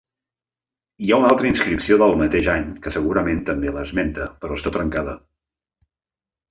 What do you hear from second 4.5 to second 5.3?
està trencada.